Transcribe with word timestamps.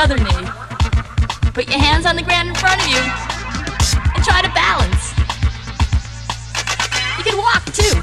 other 0.00 0.16
knee. 0.16 0.48
Put 1.52 1.68
your 1.68 1.78
hands 1.78 2.06
on 2.06 2.16
the 2.16 2.22
ground 2.22 2.48
in 2.48 2.54
front 2.54 2.80
of 2.80 2.88
you 2.88 2.96
and 4.16 4.24
try 4.24 4.40
to 4.40 4.48
balance. 4.56 5.12
You 7.18 7.24
can 7.28 7.36
walk 7.36 7.62
too. 7.68 8.00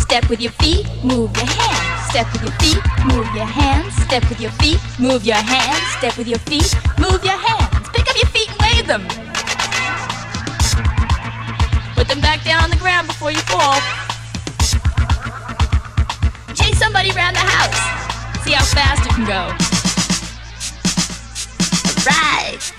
Step 0.00 0.30
with 0.30 0.40
your 0.40 0.52
feet, 0.52 0.88
move 1.04 1.36
your 1.36 1.44
hands. 1.44 2.08
Step 2.08 2.32
with 2.32 2.42
your 2.48 2.56
feet, 2.64 2.80
move 3.04 3.28
your 3.36 3.44
hands. 3.44 3.92
Step 4.08 4.26
with 4.30 4.40
your 4.40 4.52
feet, 4.52 4.80
move 4.98 5.22
your 5.22 5.36
hands. 5.36 5.84
Step 5.98 6.16
with 6.16 6.26
your 6.26 6.38
feet, 6.48 6.74
move 6.98 7.22
your 7.22 7.36
hands. 7.36 7.88
Pick 7.92 8.08
up 8.08 8.16
your 8.16 8.30
feet 8.32 8.48
and 8.48 8.60
wave 8.64 8.86
them. 8.88 9.04
Put 11.94 12.08
them 12.08 12.22
back 12.22 12.42
down 12.42 12.64
on 12.64 12.70
the 12.70 12.80
ground 12.80 13.06
before 13.06 13.32
you 13.32 13.42
fall. 13.52 13.76
Chase 16.56 16.78
somebody 16.78 17.10
around 17.10 17.34
the 17.34 17.44
house. 17.44 18.44
See 18.44 18.52
how 18.52 18.64
fast 18.64 19.04
you 19.04 19.12
can 19.12 19.26
go. 19.26 19.69
Right. 22.06 22.72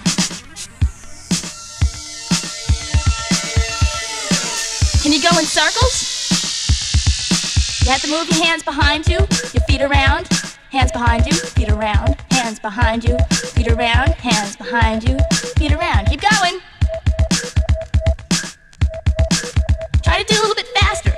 Can 5.03 5.11
you 5.11 5.21
go 5.21 5.29
in 5.37 5.45
circles? 5.45 6.07
You 7.83 7.91
have 7.91 8.01
to 8.01 8.09
move 8.09 8.29
your 8.29 8.43
hands 8.43 8.63
behind 8.63 9.07
you, 9.07 9.17
your 9.17 9.63
feet 9.67 9.81
around, 9.81 10.27
hands 10.71 10.91
behind 10.91 11.27
you, 11.27 11.33
feet 11.33 11.69
around, 11.69 12.15
hands 12.31 12.59
behind 12.59 13.03
you, 13.03 13.17
feet 13.29 13.67
around, 13.67 14.09
hands 14.15 14.55
behind 14.55 15.03
you, 15.03 15.17
feet 15.57 15.71
around. 15.71 16.07
Keep 16.07 16.21
going. 16.21 16.59
Try 20.03 20.23
to 20.23 20.33
do 20.33 20.39
a 20.39 20.41
little 20.41 20.55
bit 20.55 20.67
faster. 20.79 21.13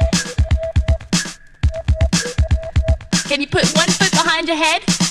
Can 3.29 3.39
you 3.39 3.47
put 3.47 3.65
one 3.75 3.89
foot 3.89 4.11
behind 4.11 4.47
your 4.47 4.57
head? 4.57 5.02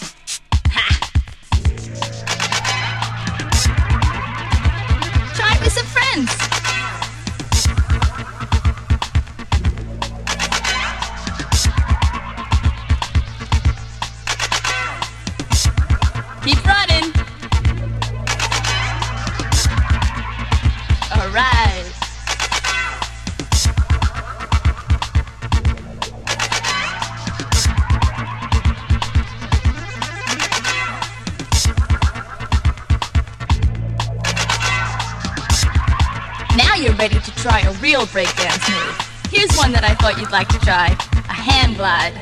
Real 38.03 38.25
breakdance 38.25 38.67
move. 38.67 38.99
Here's 39.31 39.55
one 39.55 39.71
that 39.73 39.85
I 39.85 39.95
thought 39.95 40.19
you'd 40.19 40.35
like 40.35 40.49
to 40.51 40.59
try 40.59 40.91
a 41.31 41.39
hand 41.39 41.79
glide. 41.79 42.15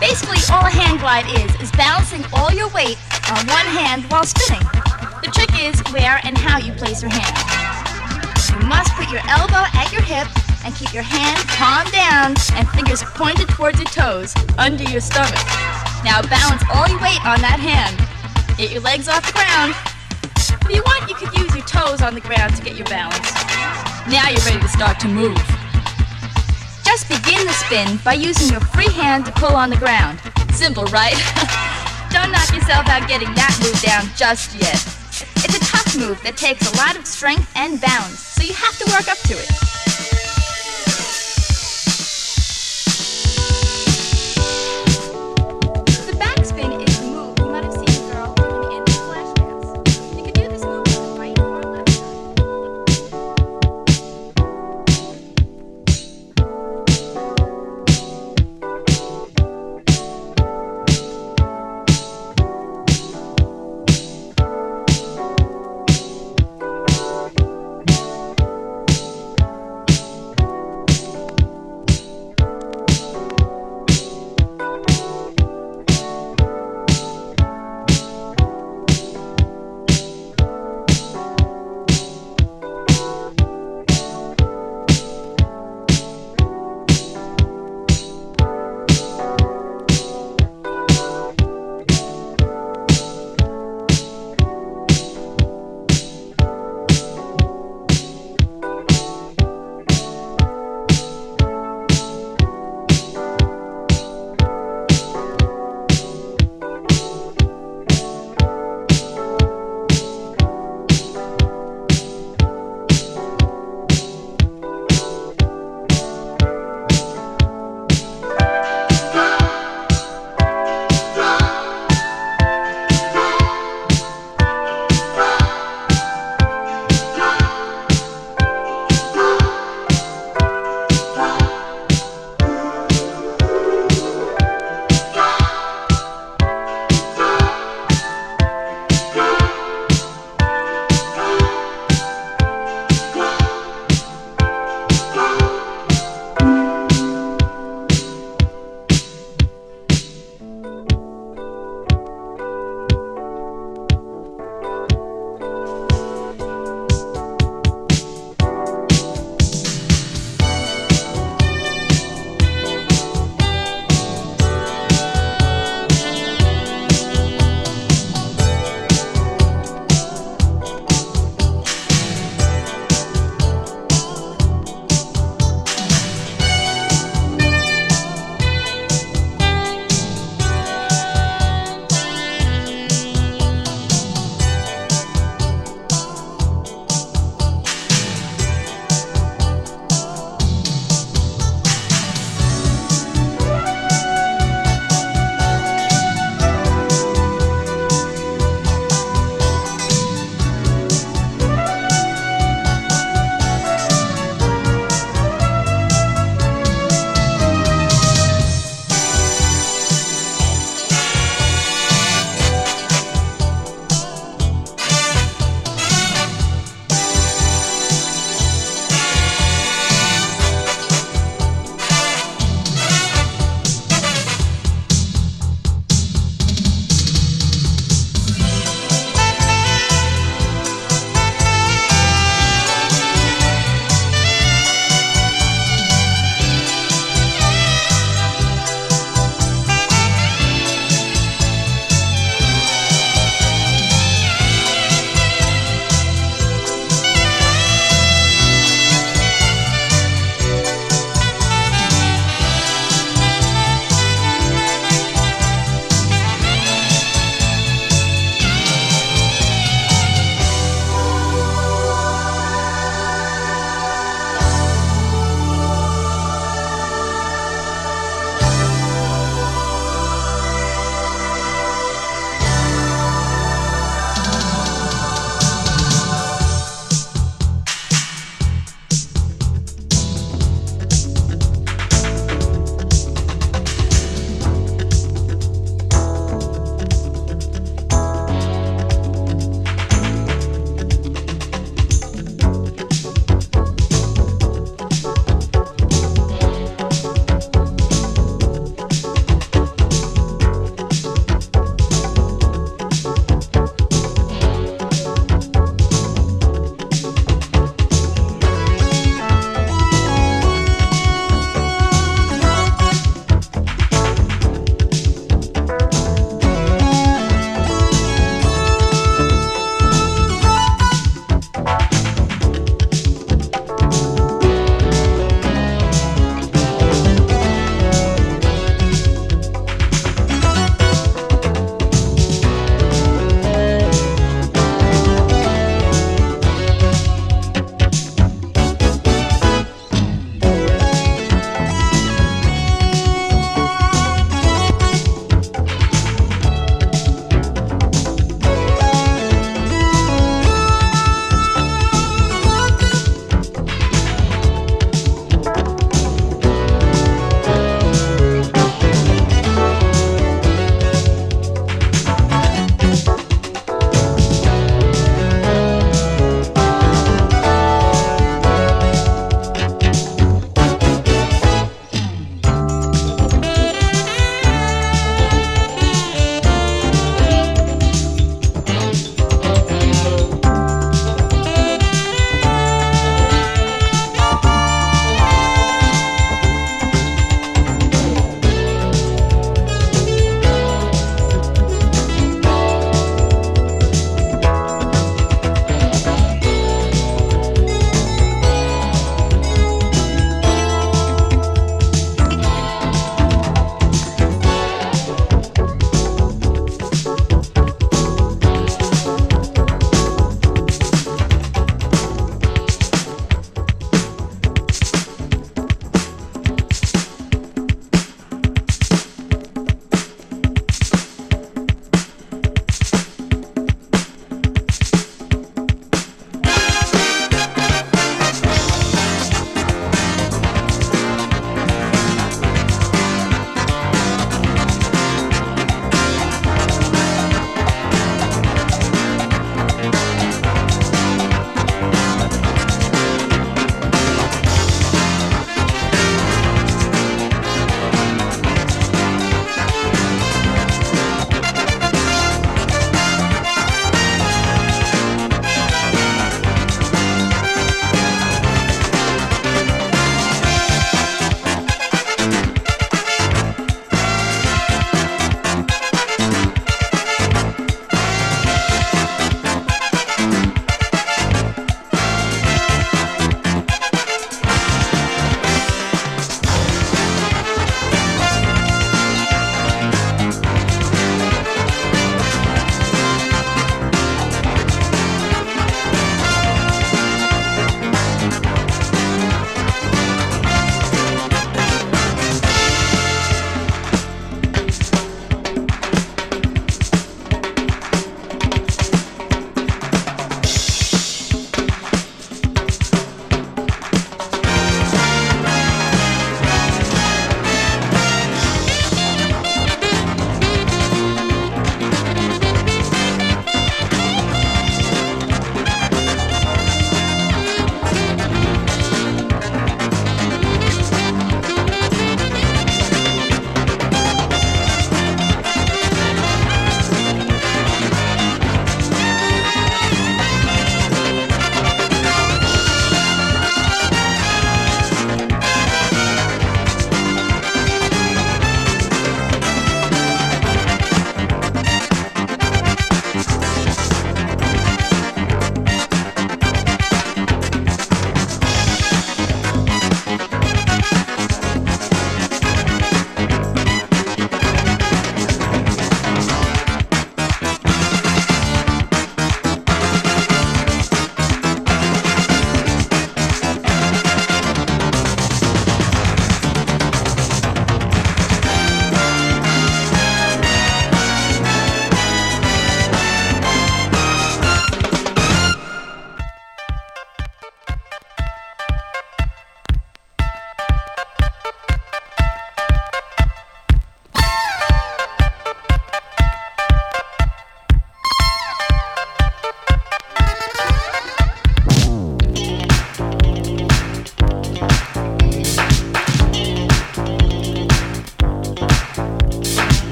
Basically, 0.00 0.40
all 0.48 0.64
a 0.64 0.72
hand 0.72 1.00
glide 1.00 1.28
is, 1.36 1.50
is 1.60 1.70
balancing 1.76 2.24
all 2.32 2.48
your 2.52 2.72
weight 2.72 2.96
on 3.28 3.44
one 3.52 3.68
hand 3.68 4.08
while 4.08 4.24
spinning. 4.24 4.64
The 5.20 5.28
trick 5.28 5.52
is 5.60 5.76
where 5.92 6.24
and 6.24 6.38
how 6.38 6.56
you 6.56 6.72
place 6.72 7.02
your 7.02 7.12
hand. 7.12 7.36
You 8.48 8.64
must 8.64 8.88
put 8.96 9.12
your 9.12 9.20
elbow 9.28 9.68
at 9.76 9.92
your 9.92 10.00
hip 10.00 10.28
and 10.64 10.72
keep 10.72 10.94
your 10.96 11.04
hand 11.04 11.36
palm 11.52 11.84
down 11.92 12.32
and 12.56 12.64
fingers 12.72 13.04
pointed 13.12 13.48
towards 13.52 13.76
your 13.76 13.92
toes 13.92 14.32
under 14.56 14.88
your 14.88 15.04
stomach. 15.04 15.42
Now 16.00 16.24
balance 16.32 16.64
all 16.72 16.88
your 16.88 17.00
weight 17.04 17.20
on 17.28 17.44
that 17.44 17.60
hand. 17.60 17.92
Get 18.56 18.72
your 18.72 18.80
legs 18.80 19.08
off 19.08 19.26
the 19.26 19.36
ground. 19.36 19.76
If 20.64 20.72
you 20.72 20.80
want, 20.80 21.04
you 21.12 21.16
could 21.18 21.32
use 21.36 21.52
your 21.52 21.66
toes 21.68 22.00
on 22.00 22.14
the 22.14 22.24
ground 22.24 22.56
to 22.56 22.62
get 22.64 22.76
your 22.76 22.88
balance. 22.88 23.87
Now 24.08 24.30
you're 24.30 24.40
ready 24.40 24.58
to 24.60 24.68
start 24.68 24.98
to 25.00 25.08
move. 25.08 25.36
Just 26.82 27.08
begin 27.08 27.46
the 27.46 27.52
spin 27.52 27.98
by 28.02 28.14
using 28.14 28.50
your 28.50 28.60
free 28.60 28.90
hand 28.90 29.26
to 29.26 29.32
pull 29.32 29.54
on 29.54 29.68
the 29.68 29.76
ground. 29.76 30.18
Simple, 30.54 30.84
right? 30.84 31.12
Don't 32.10 32.32
knock 32.32 32.48
yourself 32.54 32.88
out 32.88 33.06
getting 33.06 33.28
that 33.34 33.54
move 33.62 33.78
down 33.82 34.08
just 34.16 34.54
yet. 34.54 34.80
It's 35.44 35.54
a 35.54 35.60
tough 35.60 35.94
move 35.98 36.22
that 36.22 36.38
takes 36.38 36.72
a 36.72 36.76
lot 36.78 36.96
of 36.96 37.06
strength 37.06 37.52
and 37.54 37.78
balance, 37.82 38.18
so 38.18 38.44
you 38.44 38.54
have 38.54 38.78
to 38.78 38.86
work 38.86 39.08
up 39.08 39.18
to 39.28 39.34
it. 39.34 39.67